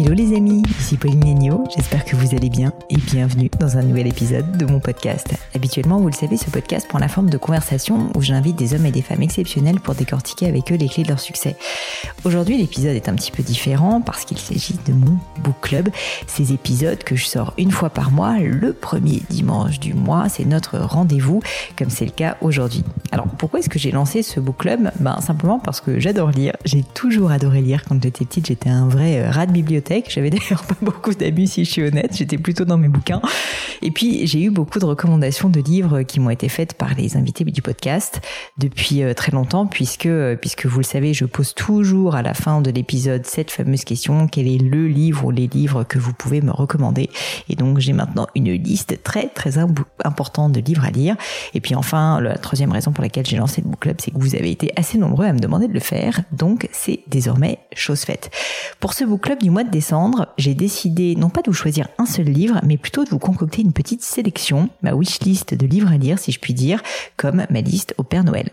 [0.00, 3.82] Hello les amis, ici Pauline Negno, j'espère que vous allez bien et bienvenue dans un
[3.82, 5.26] nouvel épisode de mon podcast.
[5.56, 8.86] Habituellement, vous le savez, ce podcast prend la forme de conversation où j'invite des hommes
[8.86, 11.56] et des femmes exceptionnels pour décortiquer avec eux les clés de leur succès.
[12.24, 15.88] Aujourd'hui, l'épisode est un petit peu différent parce qu'il s'agit de mon book club,
[16.28, 20.44] ces épisodes que je sors une fois par mois, le premier dimanche du mois, c'est
[20.44, 21.42] notre rendez-vous,
[21.76, 22.84] comme c'est le cas aujourd'hui.
[23.10, 24.92] Alors pourquoi est-ce que j'ai lancé ce book club?
[25.00, 28.86] Ben simplement parce que j'adore lire, j'ai toujours adoré lire quand j'étais petite, j'étais un
[28.86, 32.38] vrai euh, rat de bibliothèque j'avais d'ailleurs pas beaucoup d'amis si je suis honnête, j'étais
[32.38, 33.20] plutôt dans mes bouquins.
[33.82, 37.16] Et puis j'ai eu beaucoup de recommandations de livres qui m'ont été faites par les
[37.16, 38.20] invités du podcast
[38.58, 42.34] depuis euh, très longtemps puisque euh, puisque vous le savez, je pose toujours à la
[42.34, 46.12] fin de l'épisode cette fameuse question quel est le livre ou les livres que vous
[46.12, 47.08] pouvez me recommander?
[47.48, 51.16] Et donc j'ai maintenant une liste très très importante de livres à lire.
[51.54, 54.18] Et puis enfin, la troisième raison pour laquelle j'ai lancé le book club, c'est que
[54.18, 56.20] vous avez été assez nombreux à me demander de le faire.
[56.32, 58.30] Donc c'est désormais chose faite.
[58.80, 59.70] Pour ce book club du mois de
[60.36, 63.62] j'ai décidé non pas de vous choisir un seul livre, mais plutôt de vous concocter
[63.62, 66.82] une petite sélection, ma wishlist de livres à lire, si je puis dire,
[67.16, 68.50] comme ma liste au Père Noël.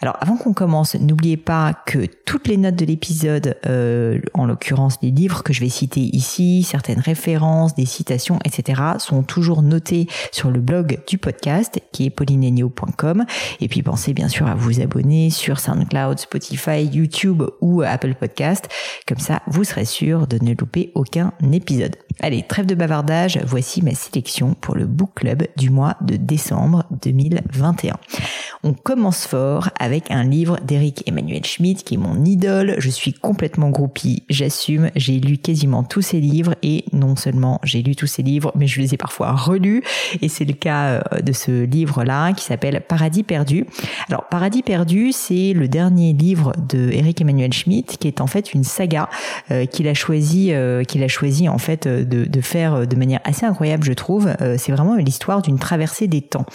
[0.00, 4.98] Alors avant qu'on commence, n'oubliez pas que toutes les notes de l'épisode, euh, en l'occurrence
[5.02, 10.08] les livres que je vais citer ici, certaines références, des citations, etc., sont toujours notées
[10.30, 13.24] sur le blog du podcast qui est paulinenio.com.
[13.60, 18.68] Et puis pensez bien sûr à vous abonner sur SoundCloud, Spotify, YouTube ou Apple Podcast.
[19.06, 20.54] Comme ça, vous serez sûr de ne
[20.94, 21.96] aucun épisode.
[22.20, 26.84] Allez, trêve de bavardage, voici ma sélection pour le book club du mois de décembre
[27.02, 27.96] 2021.
[28.64, 32.76] On commence fort avec un livre d'Eric Emmanuel Schmidt qui est mon idole.
[32.78, 34.90] Je suis complètement groupie, j'assume.
[34.94, 38.68] J'ai lu quasiment tous ses livres et non seulement j'ai lu tous ses livres, mais
[38.68, 39.82] je les ai parfois relus.
[40.20, 43.66] Et c'est le cas euh, de ce livre-là qui s'appelle Paradis perdu.
[44.08, 48.54] Alors Paradis perdu, c'est le dernier livre de Eric Emmanuel Schmidt qui est en fait
[48.54, 49.08] une saga
[49.50, 53.46] euh, qu'il a choisi, euh, qu'il a choisi en fait de, faire de manière assez
[53.46, 54.28] incroyable, je trouve.
[54.58, 56.46] c'est vraiment l'histoire d'une traversée des temps.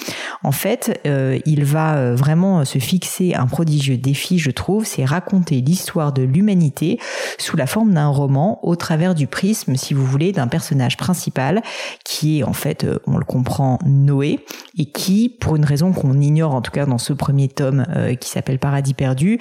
[0.43, 0.99] En fait,
[1.45, 6.23] il va euh, vraiment se fixer un prodigieux défi, je trouve, c'est raconter l'histoire de
[6.23, 6.99] l'humanité
[7.37, 11.61] sous la forme d'un roman au travers du prisme, si vous voulez, d'un personnage principal
[12.03, 14.39] qui est en fait, euh, on le comprend, Noé,
[14.77, 18.15] et qui, pour une raison qu'on ignore en tout cas dans ce premier tome euh,
[18.15, 19.39] qui s'appelle Paradis perdu,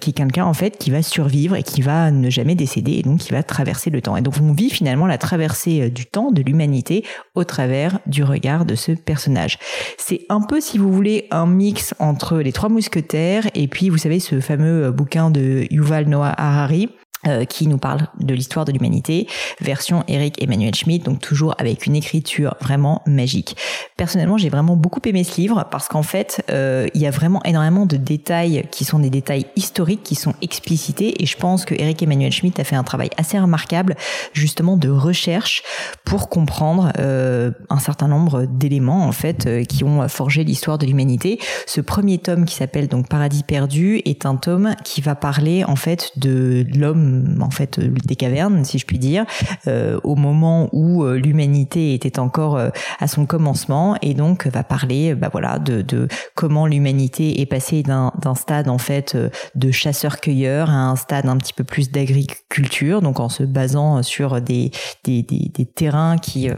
[0.00, 3.02] qui est quelqu'un en fait qui va survivre et qui va ne jamais décéder et
[3.02, 4.16] donc qui va traverser le temps.
[4.16, 5.47] Et donc on vit finalement la traversée
[5.90, 7.04] du temps de l'humanité
[7.34, 9.58] au travers du regard de ce personnage.
[9.96, 13.98] C'est un peu, si vous voulez, un mix entre les trois mousquetaires et puis vous
[13.98, 16.88] savez ce fameux euh, bouquin de Yuval Noah Harari
[17.26, 19.26] euh, qui nous parle de l'histoire de l'humanité,
[19.60, 23.56] version Eric Emmanuel Schmidt, donc toujours avec une écriture vraiment magique.
[23.96, 27.42] Personnellement, j'ai vraiment beaucoup aimé ce livre parce qu'en fait, euh, il y a vraiment
[27.42, 31.74] énormément de détails qui sont des détails historiques qui sont explicités et je pense que
[31.74, 33.96] Eric Emmanuel Schmidt a fait un travail assez remarquable
[34.32, 35.64] justement de recherche
[36.04, 41.40] pour comprendre euh, un certain nombre d'éléments en fait qui ont forgé l'histoire de l'humanité.
[41.66, 45.74] Ce premier tome qui s'appelle donc Paradis perdu est un tome qui va parler en
[45.74, 47.07] fait de l'homme
[47.40, 49.24] en fait euh, des cavernes, si je puis dire,
[49.66, 52.58] euh, au moment où euh, l'humanité était encore
[52.98, 58.34] à son commencement, et donc va parler, bah voilà, de, comment l'humanité est passée d'un
[58.34, 59.16] stade en fait
[59.54, 64.40] de chasseur-cueilleur à un stade un petit peu plus d'agriculture, donc en se basant sur
[64.40, 64.70] des
[65.04, 66.48] des, des, des terrains qui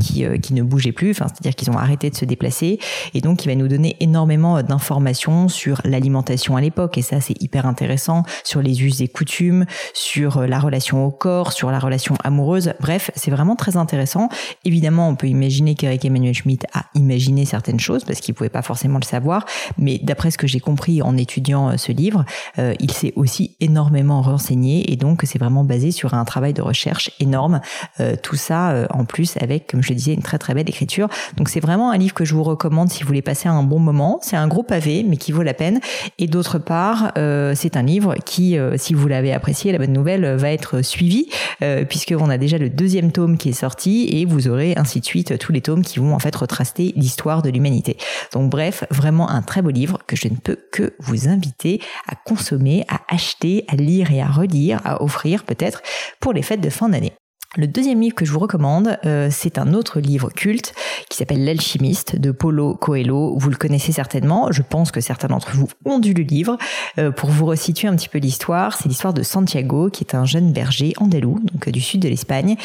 [0.00, 2.78] qui, qui ne bougeaient plus, enfin c'est-à-dire qu'ils ont arrêté de se déplacer,
[3.14, 7.40] et donc il va nous donner énormément d'informations sur l'alimentation à l'époque, et ça c'est
[7.42, 12.14] hyper intéressant sur les us et coutumes, sur la relation au corps, sur la relation
[12.24, 12.74] amoureuse.
[12.80, 14.28] Bref, c'est vraiment très intéressant.
[14.64, 18.62] Évidemment, on peut imaginer qu'Eric Emmanuel Schmitt a imaginé certaines choses parce qu'il pouvait pas
[18.62, 19.44] forcément le savoir,
[19.78, 22.24] mais d'après ce que j'ai compris en étudiant euh, ce livre,
[22.58, 26.62] euh, il s'est aussi énormément renseigné et donc c'est vraiment basé sur un travail de
[26.62, 27.60] recherche énorme.
[28.00, 31.08] Euh, tout ça en plus avec, comme je le disais, une très très belle écriture.
[31.36, 33.78] Donc c'est vraiment un livre que je vous recommande si vous voulez passer un bon
[33.78, 34.18] moment.
[34.22, 35.80] C'est un gros pavé, mais qui vaut la peine.
[36.18, 37.12] Et d'autre part,
[37.54, 41.28] c'est un livre qui, si vous l'avez apprécié, nouvelle va être suivi
[41.88, 45.38] puisqu'on a déjà le deuxième tome qui est sorti et vous aurez ainsi de suite
[45.38, 47.96] tous les tomes qui vont en fait retracer l'histoire de l'humanité.
[48.32, 52.14] Donc bref, vraiment un très beau livre que je ne peux que vous inviter à
[52.14, 55.82] consommer, à acheter, à lire et à relire, à offrir peut-être
[56.20, 57.12] pour les fêtes de fin d'année.
[57.58, 60.72] Le deuxième livre que je vous recommande, euh, c'est un autre livre culte
[61.10, 63.36] qui s'appelle L'alchimiste de Paulo Coelho.
[63.36, 66.56] Vous le connaissez certainement, je pense que certains d'entre vous ont dû le livre.
[66.96, 70.24] Euh, pour vous resituer un petit peu l'histoire, c'est l'histoire de Santiago, qui est un
[70.24, 72.56] jeune berger andalou, donc euh, du sud de l'Espagne.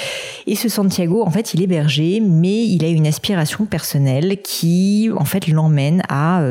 [0.46, 5.10] Et ce Santiago, en fait, il est berger, mais il a une aspiration personnelle qui,
[5.18, 6.42] en fait, l'emmène à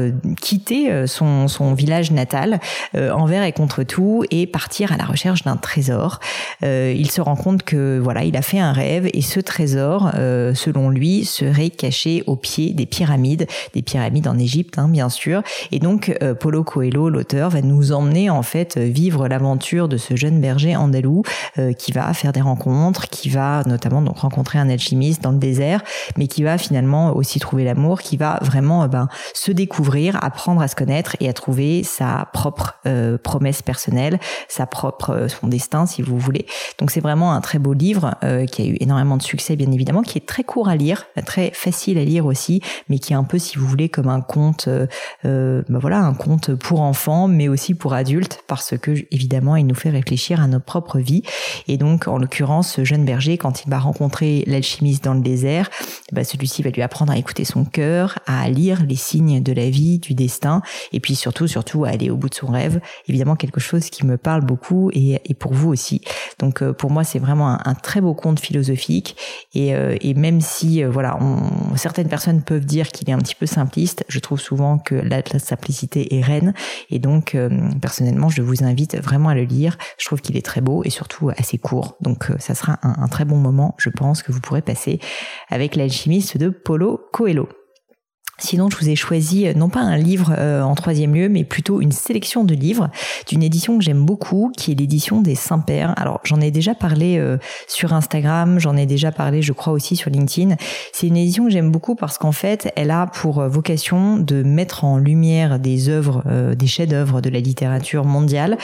[0.43, 2.61] quitter son, son village natal
[2.95, 6.21] envers et contre tout et partir à la recherche d'un trésor.
[6.63, 10.55] il se rend compte que, voilà, il a fait un rêve et ce trésor, euh,
[10.55, 15.43] selon lui, serait caché au pied des pyramides, des pyramides en Égypte, hein, bien sûr.
[15.73, 20.17] Et donc, euh, Paulo Coelho, l'auteur, va nous emmener en fait vivre l'aventure de ce
[20.17, 21.23] jeune berger andalou
[21.59, 25.39] euh, qui va faire des rencontres, qui va notamment donc rencontrer un alchimiste dans le
[25.39, 25.83] désert,
[26.17, 30.69] mais qui va finalement aussi trouver l'amour, qui va vraiment ben, se découvrir, apprendre à
[30.69, 32.75] se connaître et à trouver sa propre
[33.23, 34.19] promesse personnelle,
[34.49, 36.47] sa propre son destin, si vous voulez.
[36.79, 39.71] Donc c'est vraiment un très beau livre euh, qui a eu énormément de succès bien
[39.71, 43.17] évidemment, qui est très court à lire, très facile à lire aussi, mais qui est
[43.17, 44.87] un peu, si vous voulez, comme un conte, euh,
[45.25, 49.67] euh ben voilà, un conte pour enfants, mais aussi pour adultes, parce que évidemment, il
[49.67, 51.23] nous fait réfléchir à notre propre vie.
[51.69, 55.71] Et donc, en l'occurrence, ce jeune berger, quand il va rencontrer l'alchimiste dans le désert,
[56.13, 59.71] ben celui-ci va lui apprendre à écouter son cœur, à lire les signes de la
[59.71, 62.81] vie, du destin, et puis surtout, surtout, à aller au bout de son rêve.
[63.09, 66.01] Évidemment, quelque chose qui me parle beaucoup et, et pour vous aussi.
[66.39, 69.17] Donc, euh, pour moi, c'est vraiment un, très beau conte philosophique
[69.55, 73.19] et, euh, et même si euh, voilà, on, certaines personnes peuvent dire qu'il est un
[73.19, 76.55] petit peu simpliste, je trouve souvent que la, simplicité est reine
[76.89, 77.37] et donc
[77.81, 79.77] personnellement, je vous invite vraiment à le lire.
[79.99, 83.09] Je trouve qu'il est très beau et surtout assez court, donc ça sera un, un
[83.09, 84.99] très bon moment, je pense, que vous pourrez passer
[85.49, 87.49] avec l'alchimiste de Paulo Coelho.
[88.39, 91.43] Sinon, je vous ai choisi euh, non pas un livre euh, en troisième lieu, mais
[91.43, 92.91] plutôt une sélection de livres
[93.29, 95.95] d'une édition que j'aime beaucoup, qui est l'édition des Saint-Pères.
[95.97, 99.97] Alors, j'en ai déjà parlé euh, sur Instagram, j'en ai déjà parlé, je crois aussi
[99.97, 100.57] sur LinkedIn.
[100.93, 104.85] C'est une édition que j'aime beaucoup parce qu'en fait, elle a pour vocation de mettre
[104.85, 106.23] en lumière des œuvres,
[106.55, 108.59] des chefs-d'œuvre de la littérature mondiale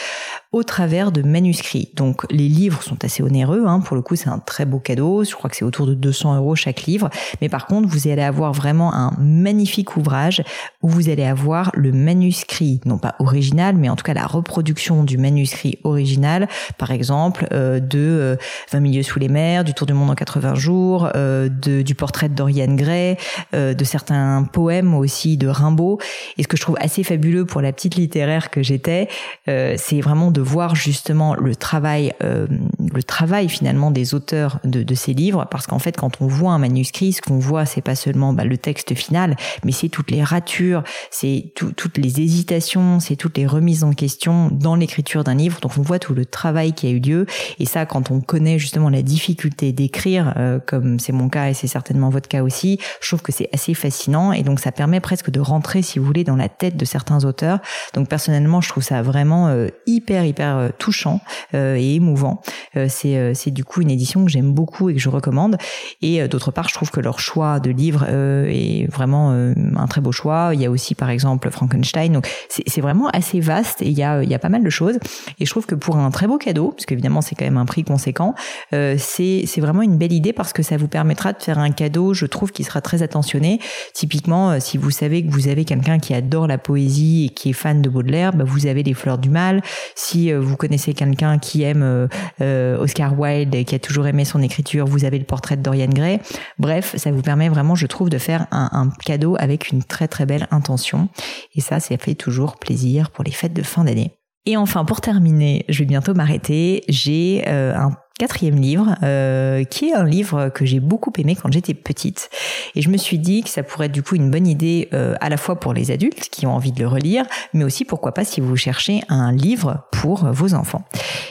[0.52, 1.90] au travers de manuscrits.
[1.96, 3.64] Donc, les livres sont assez onéreux.
[3.66, 3.80] Hein.
[3.80, 5.24] Pour le coup, c'est un très beau cadeau.
[5.24, 7.08] Je crois que c'est autour de 200 euros chaque livre.
[7.40, 10.42] Mais par contre, vous allez avoir vraiment un magnifique magnifique ouvrage
[10.82, 15.04] où vous allez avoir le manuscrit, non pas original, mais en tout cas la reproduction
[15.04, 16.48] du manuscrit original,
[16.78, 18.36] par exemple euh, de
[18.72, 21.82] 20 euh, milieux sous les mers, du Tour du monde en 80 jours, euh, de,
[21.82, 23.16] du portrait de Dorian Gray,
[23.52, 25.98] de certains poèmes aussi de Rimbaud.
[26.38, 29.08] Et ce que je trouve assez fabuleux pour la petite littéraire que j'étais,
[29.46, 35.12] c'est vraiment de voir justement le travail, le travail finalement des auteurs de, de ces
[35.14, 38.32] livres, parce qu'en fait, quand on voit un manuscrit, ce qu'on voit, c'est pas seulement
[38.32, 43.36] bah, le texte final, mais c'est toutes les ratures, c'est toutes les hésitations, c'est toutes
[43.36, 45.60] les remises en question dans l'écriture d'un livre.
[45.60, 47.26] Donc on voit tout le travail qui a eu lieu.
[47.58, 51.54] Et ça, quand on connaît justement la difficulté d'écrire, euh, comme c'est mon cas et
[51.54, 54.32] c'est certainement votre cas aussi, je trouve que c'est assez fascinant.
[54.32, 57.24] Et donc ça permet presque de rentrer, si vous voulez, dans la tête de certains
[57.24, 57.60] auteurs.
[57.94, 61.20] Donc personnellement, je trouve ça vraiment euh, hyper, hyper euh, touchant
[61.54, 62.40] et émouvant.
[62.88, 65.58] c'est, c'est du coup une édition que j'aime beaucoup et que je recommande.
[66.00, 69.41] Et d'autre part, je trouve que leur choix de livre est vraiment euh,
[69.76, 70.50] un très beau choix.
[70.54, 72.12] Il y a aussi par exemple Frankenstein.
[72.12, 74.70] Donc c'est vraiment assez vaste et il y a, il y a pas mal de
[74.70, 74.98] choses.
[75.38, 77.66] Et je trouve que pour un très beau cadeau, parce qu'évidemment c'est quand même un
[77.66, 78.34] prix conséquent,
[78.72, 82.14] euh, c'est vraiment une belle idée parce que ça vous permettra de faire un cadeau,
[82.14, 83.60] je trouve, qui sera très attentionné.
[83.94, 87.50] Typiquement, euh, si vous savez que vous avez quelqu'un qui adore la poésie et qui
[87.50, 89.62] est fan de Baudelaire, bah, vous avez les fleurs du mal.
[89.94, 92.08] Si vous connaissez quelqu'un qui aime
[92.40, 95.88] Oscar Wilde et qui a toujours aimé son écriture, vous avez le portrait de Dorian
[95.88, 96.20] Gray.
[96.58, 100.26] Bref, ça vous permet vraiment, je trouve, de faire un cadeau avec une très très
[100.26, 101.08] belle intention.
[101.54, 104.12] Et ça, ça fait toujours plaisir pour les fêtes de fin d'année.
[104.44, 106.82] Et enfin, pour terminer, je vais bientôt m'arrêter.
[106.88, 111.52] J'ai euh, un quatrième livre, euh, qui est un livre que j'ai beaucoup aimé quand
[111.52, 112.30] j'étais petite.
[112.74, 115.14] Et je me suis dit que ça pourrait être du coup une bonne idée euh,
[115.20, 118.12] à la fois pour les adultes qui ont envie de le relire, mais aussi pourquoi
[118.12, 120.84] pas si vous cherchez un livre pour vos enfants.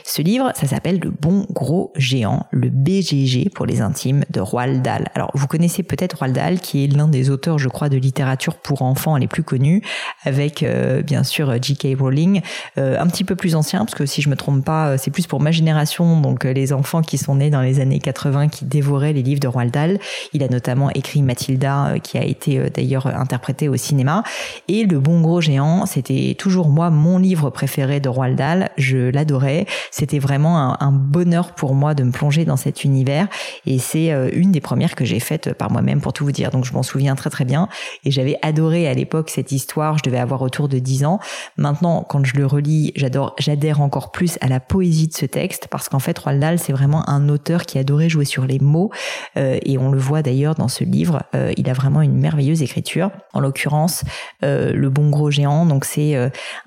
[0.03, 4.81] Ce livre, ça s'appelle Le Bon Gros Géant, le BGG pour les intimes de Roald
[4.81, 5.09] Dahl.
[5.15, 8.55] Alors vous connaissez peut-être Roald Dahl qui est l'un des auteurs, je crois, de littérature
[8.55, 9.81] pour enfants les plus connus,
[10.23, 11.97] avec euh, bien sûr J.K.
[12.00, 12.41] Rowling,
[12.77, 15.39] un petit peu plus ancien, parce que si je me trompe pas, c'est plus pour
[15.39, 19.23] ma génération, donc les enfants qui sont nés dans les années 80 qui dévoraient les
[19.23, 19.99] livres de Roald Dahl.
[20.33, 24.23] Il a notamment écrit Mathilda, euh, qui a été euh, d'ailleurs interprétée au cinéma.
[24.67, 28.69] Et Le Bon Gros Géant, c'était toujours moi mon livre préféré de Roald Dahl.
[28.77, 29.65] Je l'adorais.
[29.91, 33.27] C'était vraiment un, bonheur pour moi de me plonger dans cet univers.
[33.65, 36.51] Et c'est euh, une des premières que j'ai faites par moi-même, pour tout vous dire.
[36.51, 37.69] Donc je m'en souviens très très bien.
[38.03, 39.97] Et j'avais adoré à l'époque cette histoire.
[39.97, 41.19] Je devais avoir autour de 10 ans.
[41.57, 45.67] Maintenant, quand je le relis, j'adore, j'adhère encore plus à la poésie de ce texte
[45.69, 48.91] parce qu'en fait, Roald Dahl, c'est vraiment un auteur qui adorait jouer sur les mots
[49.37, 51.23] euh, et on le voit d'ailleurs dans ce livre.
[51.35, 53.11] Euh, il a vraiment une merveilleuse écriture.
[53.33, 54.03] En l'occurrence,
[54.43, 56.15] euh, le bon gros géant, donc c'est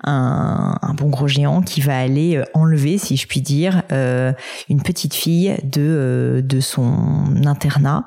[0.03, 5.55] un, bon gros géant qui va aller enlever, si je puis dire, une petite fille
[5.63, 8.05] de de son internat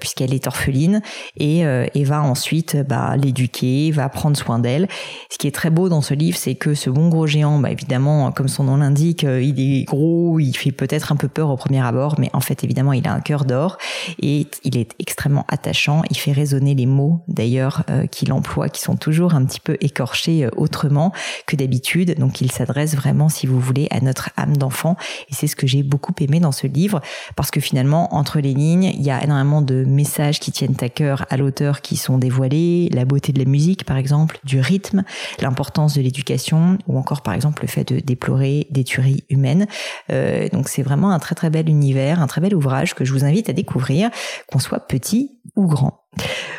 [0.00, 1.02] puisqu'elle est orpheline
[1.36, 4.88] et, et va ensuite bah, l'éduquer, va prendre soin d'elle.
[5.30, 7.70] Ce qui est très beau dans ce livre, c'est que ce bon gros géant, bah,
[7.70, 11.56] évidemment, comme son nom l'indique, il est gros, il fait peut-être un peu peur au
[11.56, 13.78] premier abord, mais en fait, évidemment, il a un cœur d'or
[14.20, 16.02] et il est extrêmement attachant.
[16.10, 19.76] Il fait résonner les mots, d'ailleurs, euh, qu'il emploie, qui sont toujours un petit peu
[19.80, 21.12] écorchés euh, autrement
[21.46, 22.18] que d'habitude.
[22.18, 24.96] Donc, il s'adresse vraiment, si vous voulez, à notre âme d'enfant.
[25.30, 27.00] Et c'est ce que j'ai beaucoup aimé dans ce livre,
[27.36, 30.88] parce que finalement, entre les lignes, il y a énormément de messages qui tiennent à
[30.88, 35.04] cœur à l'auteur qui sont dévoilés, la beauté de la musique, par exemple, du rythme,
[35.40, 39.66] l'importance de l'éducation, ou encore, par exemple, le fait de déplorer des tueries humaines.
[40.10, 43.12] Euh, donc, c'est vraiment un très très bel univers, un très bel ouvrage que je
[43.12, 44.10] vous invite à découvrir,
[44.50, 46.07] qu'on soit petit ou grand.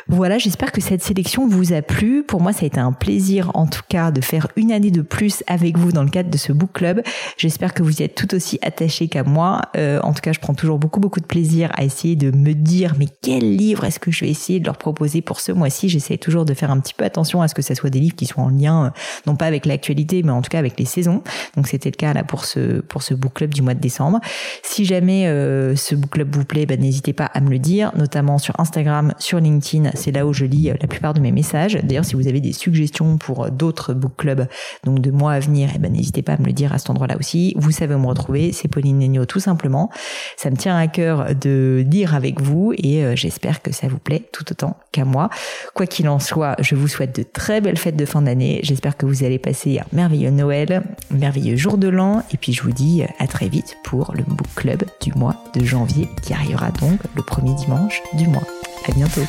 [0.07, 2.23] Voilà, j'espère que cette sélection vous a plu.
[2.23, 5.01] Pour moi, ça a été un plaisir en tout cas de faire une année de
[5.01, 7.03] plus avec vous dans le cadre de ce book club.
[7.37, 9.61] J'espère que vous y êtes tout aussi attachés qu'à moi.
[9.77, 12.53] Euh, en tout cas, je prends toujours beaucoup beaucoup de plaisir à essayer de me
[12.53, 15.89] dire mais quel livre est-ce que je vais essayer de leur proposer pour ce mois-ci?
[15.89, 18.15] J'essaie toujours de faire un petit peu attention à ce que ce soit des livres
[18.15, 18.89] qui soient en lien euh,
[19.27, 21.21] non pas avec l'actualité mais en tout cas avec les saisons.
[21.55, 24.19] Donc c'était le cas là pour ce book club du mois de décembre.
[24.63, 27.91] Si jamais euh, ce book club vous plaît, ben, n'hésitez pas à me le dire,
[27.95, 31.31] notamment sur Instagram, sur LinkedIn c'est là où je lis euh, la plupart de mes
[31.31, 31.77] messages.
[31.83, 34.47] D'ailleurs, si vous avez des suggestions pour euh, d'autres book clubs,
[34.83, 36.89] donc de mois à venir, eh ben, n'hésitez pas à me le dire à cet
[36.89, 37.53] endroit-là aussi.
[37.57, 39.89] Vous savez où me retrouver, c'est Pauline Negno tout simplement.
[40.37, 43.99] Ça me tient à cœur de lire avec vous et euh, j'espère que ça vous
[43.99, 45.29] plaît tout autant qu'à moi.
[45.73, 48.59] Quoi qu'il en soit, je vous souhaite de très belles fêtes de fin d'année.
[48.63, 52.53] J'espère que vous allez passer un merveilleux Noël, un merveilleux jour de l'an et puis
[52.53, 56.33] je vous dis à très vite pour le book club du mois de janvier qui
[56.33, 58.43] arrivera donc le premier dimanche du mois.
[58.87, 59.25] À bientôt.